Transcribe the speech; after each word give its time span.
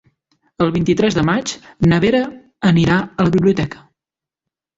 El 0.65 0.69
vint-i-tres 0.77 1.17
de 1.17 1.23
maig 1.27 1.53
na 1.91 1.99
Vera 2.07 2.23
anirà 2.71 2.97
a 3.05 3.27
la 3.29 3.35
biblioteca. 3.37 3.85